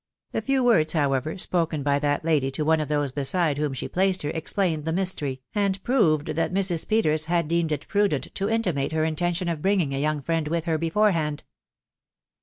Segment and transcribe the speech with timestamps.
[0.33, 3.87] A few words, however, spoken by that lady to one of those beside whom she
[3.87, 6.87] placed her, explained the mystery, and proved that Mrs.
[6.87, 10.65] Peters had deemed it prudent to intimate her intention of bringing a young friend with
[10.65, 11.43] her beforehand.